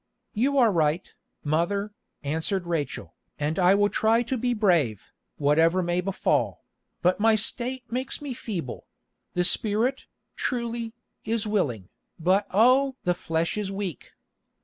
"You 0.33 0.57
are 0.57 0.71
right, 0.71 1.07
mother," 1.43 1.93
answered 2.23 2.65
Rachel, 2.65 3.13
"and 3.37 3.59
I 3.59 3.75
will 3.75 3.87
try 3.87 4.23
to 4.23 4.35
be 4.35 4.55
brave, 4.55 5.11
whatever 5.37 5.83
may 5.83 6.01
befall; 6.01 6.65
but 7.03 7.19
my 7.19 7.35
state 7.35 7.83
makes 7.91 8.19
me 8.19 8.33
feeble. 8.33 8.87
The 9.35 9.43
spirit, 9.43 10.07
truly, 10.35 10.93
is 11.23 11.45
willing, 11.45 11.89
but 12.19 12.47
oh! 12.49 12.95
the 13.03 13.13
flesh 13.13 13.59
is 13.59 13.71
weak. 13.71 14.13